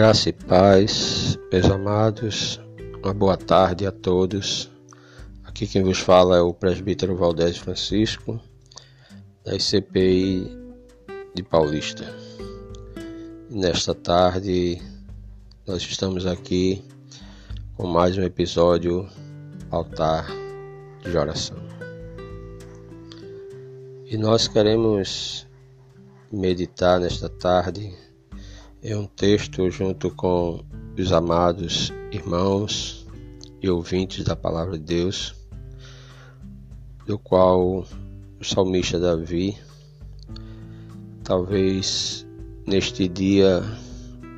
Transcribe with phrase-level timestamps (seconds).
[0.00, 2.58] Graça e paz, meus amados,
[3.04, 4.70] uma boa tarde a todos.
[5.44, 8.40] Aqui quem vos fala é o presbítero Valdez Francisco,
[9.44, 10.56] da ICPI
[11.34, 12.06] de Paulista.
[13.50, 14.80] Nesta tarde,
[15.66, 16.82] nós estamos aqui
[17.76, 19.06] com mais um episódio
[19.70, 20.26] Altar
[21.02, 21.58] de Oração.
[24.06, 25.46] E nós queremos
[26.32, 27.94] meditar nesta tarde
[28.82, 30.64] é um texto junto com
[30.98, 33.06] os amados irmãos
[33.62, 35.34] e ouvintes da palavra de Deus,
[37.06, 37.86] do qual
[38.40, 39.56] o salmista Davi,
[41.22, 42.26] talvez
[42.66, 43.62] neste dia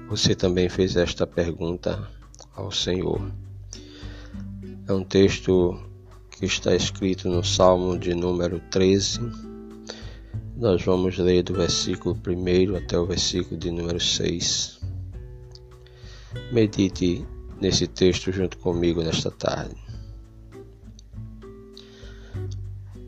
[0.08, 2.10] você também fez esta pergunta
[2.54, 3.20] ao Senhor.
[4.88, 5.80] É um texto
[6.30, 9.51] que está escrito no Salmo de número 13
[10.62, 14.78] nós vamos ler do versículo 1 até o versículo de número 6.
[16.52, 17.26] Medite
[17.60, 19.74] nesse texto junto comigo nesta tarde.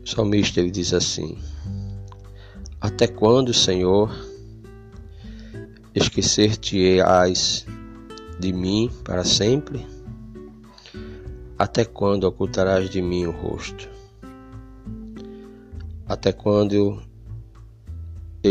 [0.03, 1.37] O salmista ele diz assim:
[2.81, 4.13] Até quando, Senhor,
[5.95, 7.65] esquecer-te-ás
[8.37, 9.87] de mim para sempre?
[11.57, 13.87] Até quando ocultarás de mim o rosto?
[16.05, 17.01] Até quando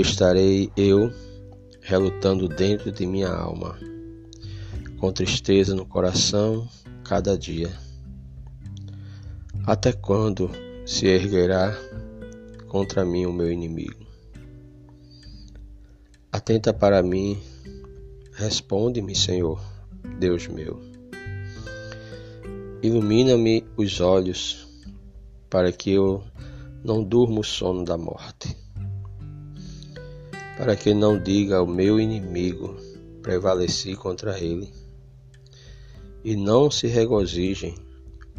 [0.01, 1.13] estarei eu
[1.81, 3.79] relutando dentro de minha alma,
[4.99, 6.69] com tristeza no coração
[7.05, 7.71] cada dia.
[9.67, 10.51] Até quando
[10.87, 11.77] se erguerá
[12.69, 14.05] contra mim o meu inimigo?
[16.33, 17.39] Atenta para mim,
[18.33, 19.61] responde-me, Senhor,
[20.19, 20.81] Deus meu.
[22.83, 24.67] Ilumina-me os olhos,
[25.49, 26.23] para que eu
[26.83, 28.34] não durma o sono da morte
[30.65, 32.75] para que não diga ao meu inimigo,
[33.21, 34.73] prevaleci contra ele,
[36.25, 37.75] e não se regozijem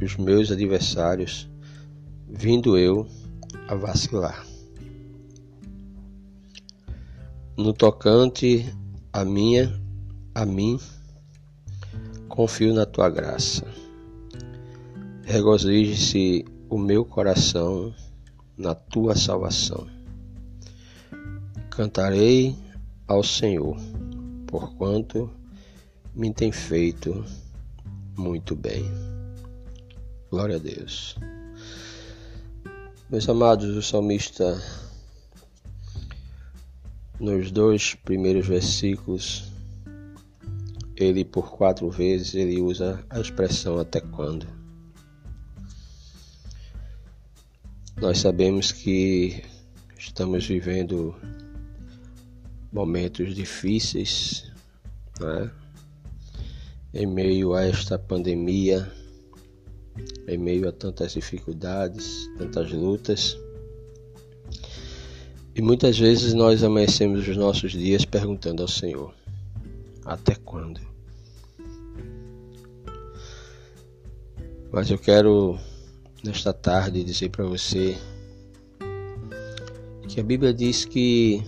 [0.01, 1.47] os meus adversários,
[2.27, 3.07] vindo eu
[3.67, 4.43] a vacilar.
[7.55, 8.73] No tocante
[9.13, 9.79] a minha,
[10.33, 10.79] a mim,
[12.27, 13.67] confio na tua graça.
[15.21, 17.93] Regozije-se o meu coração
[18.57, 19.94] na tua salvação.
[21.75, 22.55] Cantarei
[23.05, 23.75] ao Senhor,
[24.47, 25.29] porquanto
[26.15, 27.25] me tem feito
[28.15, 28.89] muito bem.
[30.31, 31.17] Glória a Deus.
[33.09, 34.57] Meus amados, o salmista,
[37.19, 39.51] nos dois primeiros versículos,
[40.95, 44.47] ele por quatro vezes ele usa a expressão até quando.
[47.97, 49.43] Nós sabemos que
[49.97, 51.13] estamos vivendo
[52.75, 54.51] momentos difíceis,
[55.17, 55.49] né?
[56.93, 58.91] em meio a esta pandemia,
[60.27, 63.39] em meio a tantas dificuldades, tantas lutas.
[65.55, 69.13] E muitas vezes nós amanhecemos os nossos dias perguntando ao Senhor:
[70.03, 70.81] até quando?
[74.69, 75.57] Mas eu quero
[76.21, 77.95] nesta tarde dizer para você
[80.09, 81.41] que a Bíblia diz que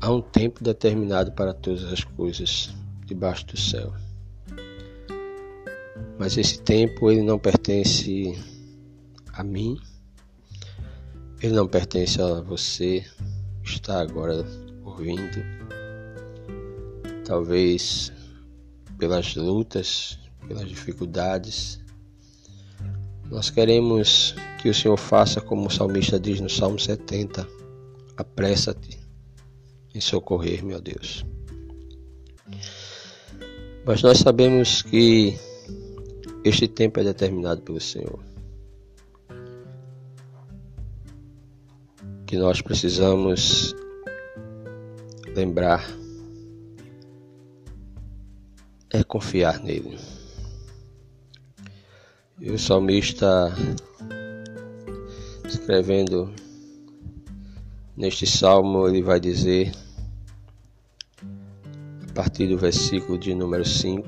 [0.00, 2.70] Há um tempo determinado para todas as coisas
[3.04, 3.92] debaixo do céu.
[6.16, 8.38] Mas esse tempo ele não pertence
[9.32, 9.76] a mim.
[11.42, 13.04] Ele não pertence a você
[13.64, 14.46] que está agora
[14.84, 15.44] ouvindo.
[17.24, 18.12] Talvez
[18.96, 20.16] pelas lutas,
[20.46, 21.80] pelas dificuldades.
[23.28, 27.46] Nós queremos que o Senhor faça como o salmista diz no Salmo 70:
[28.16, 29.07] apressa-te
[29.94, 31.24] em socorrer, meu Deus.
[33.84, 35.38] Mas nós sabemos que
[36.44, 38.20] este tempo é determinado pelo Senhor.
[42.26, 43.74] Que nós precisamos
[45.34, 45.88] lembrar
[48.90, 49.98] é confiar nele.
[52.40, 53.52] E o salmista
[55.46, 56.32] escrevendo
[57.98, 59.72] neste salmo ele vai dizer
[62.18, 64.04] partir do versículo de número 5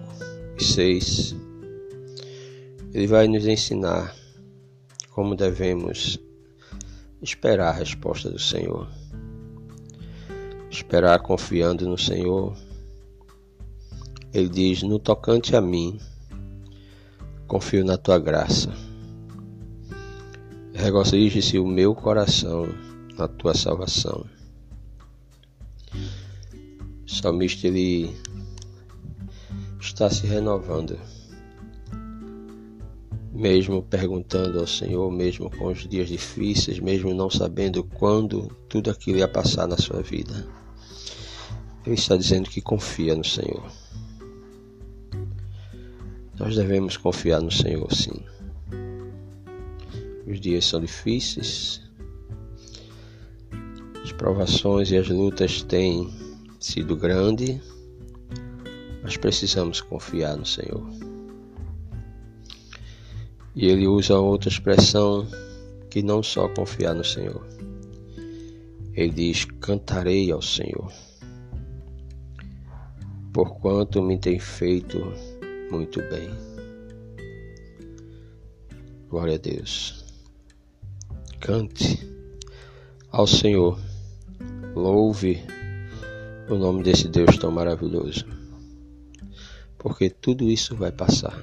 [0.59, 1.37] e 6,
[2.93, 4.13] ele vai nos ensinar
[5.13, 6.19] como devemos
[7.23, 8.89] esperar a resposta do Senhor.
[10.69, 12.57] Esperar confiando no Senhor.
[14.35, 16.01] Ele diz: No tocante a mim,
[17.47, 18.73] confio na tua graça.
[20.75, 22.67] Regozije-se o meu coração
[23.17, 24.27] na tua salvação
[27.21, 28.15] salmista ele
[29.81, 30.99] está se renovando.
[33.33, 39.19] Mesmo perguntando ao Senhor, mesmo com os dias difíceis, mesmo não sabendo quando tudo aquilo
[39.19, 40.47] ia passar na sua vida.
[41.85, 43.65] Ele está dizendo que confia no Senhor.
[46.39, 48.23] Nós devemos confiar no Senhor, sim.
[50.27, 51.83] Os dias são difíceis,
[54.21, 56.07] provações e as lutas têm
[56.61, 57.59] sido grandes,
[59.03, 60.87] mas precisamos confiar no Senhor.
[63.57, 65.27] E ele usa outra expressão
[65.89, 67.43] que não só confiar no Senhor.
[68.93, 70.93] Ele diz: Cantarei ao Senhor,
[73.33, 74.99] porquanto me tem feito
[75.71, 76.29] muito bem.
[79.09, 80.05] Glória a Deus.
[81.41, 82.07] Cante
[83.11, 83.81] ao Senhor,
[84.81, 85.45] louve
[86.49, 88.25] o nome desse Deus tão maravilhoso,
[89.79, 91.39] porque tudo isso vai passar.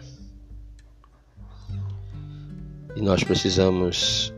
[2.95, 4.34] E nós precisamos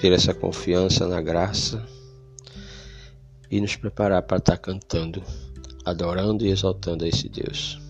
[0.00, 1.84] ter essa confiança na graça
[3.50, 5.22] e nos preparar para estar cantando,
[5.84, 7.80] adorando e exaltando a esse Deus.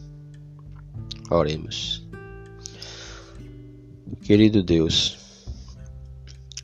[1.31, 2.07] Oremos.
[4.23, 5.19] Querido Deus,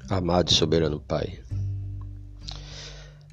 [0.09, 1.41] amado e soberano Pai,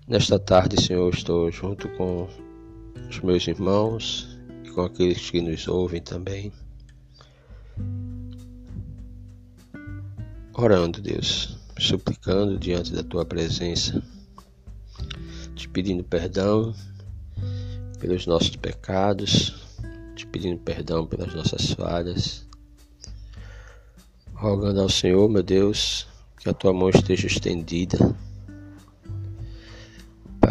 [0.07, 2.29] nesta tarde, Senhor, estou junto com
[3.09, 6.51] os meus irmãos e com aqueles que nos ouvem também.
[10.53, 14.01] Orando, Deus, suplicando diante da tua presença,
[15.55, 16.73] te pedindo perdão
[17.99, 19.67] pelos nossos pecados,
[20.15, 22.47] te pedindo perdão pelas nossas falhas,
[24.33, 26.07] rogando ao Senhor, meu Deus,
[26.39, 28.15] que a tua mão esteja estendida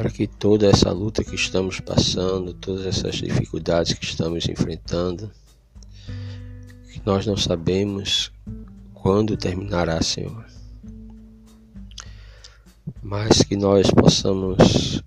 [0.06, 5.28] para que toda essa luta que estamos passando, todas essas dificuldades que estamos enfrentando,
[6.92, 8.30] que nós não sabemos
[8.94, 10.46] quando terminará, Senhor,
[13.02, 15.02] mas que nós possamos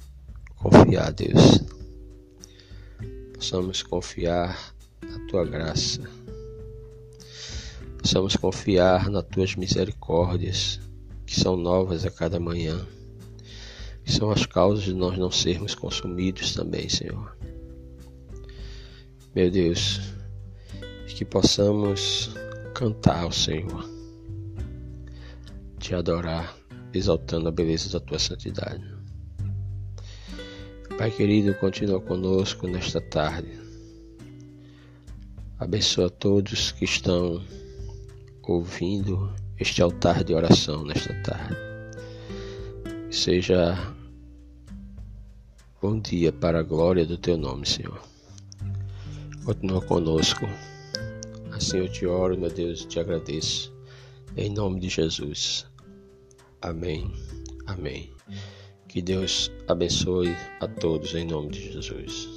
[0.57, 1.63] confiar, Deus,
[3.35, 6.01] possamos confiar na tua graça,
[7.99, 10.77] possamos confiar nas tuas misericórdias
[11.25, 12.85] que são novas a cada manhã
[14.11, 17.37] são as causas de nós não sermos consumidos também, Senhor.
[19.35, 20.01] Meu Deus,
[21.19, 22.33] que possamos
[22.73, 23.89] cantar ao Senhor,
[25.77, 26.55] te adorar,
[26.93, 28.81] exaltando a beleza da tua santidade.
[30.97, 33.51] Pai querido, continua conosco nesta tarde.
[35.57, 37.43] Abençoa todos que estão
[38.43, 41.57] ouvindo este altar de oração nesta tarde.
[43.11, 43.77] Seja
[45.81, 48.01] Bom dia para a glória do teu nome, Senhor.
[49.45, 50.45] Continua conosco.
[51.53, 53.73] Assim eu te oro, meu Deus, e te agradeço.
[54.35, 55.65] Em nome de Jesus.
[56.61, 57.09] Amém.
[57.65, 58.11] Amém.
[58.89, 62.27] Que Deus abençoe a todos em nome de Jesus.